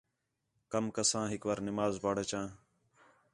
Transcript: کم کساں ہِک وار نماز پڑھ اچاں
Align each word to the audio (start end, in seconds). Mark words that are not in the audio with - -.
کم 0.71 0.85
کساں 0.95 1.25
ہِک 1.31 1.43
وار 1.47 1.59
نماز 1.67 1.93
پڑھ 2.03 2.19
اچاں 2.21 2.47